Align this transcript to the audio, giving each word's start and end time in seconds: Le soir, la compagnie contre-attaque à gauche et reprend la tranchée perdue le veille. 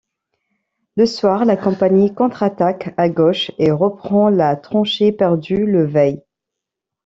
Le 0.95 1.05
soir, 1.05 1.45
la 1.45 1.55
compagnie 1.55 2.11
contre-attaque 2.11 2.91
à 2.97 3.07
gauche 3.07 3.51
et 3.59 3.69
reprend 3.69 4.29
la 4.31 4.55
tranchée 4.55 5.11
perdue 5.11 5.67
le 5.67 5.85
veille. 5.85 6.23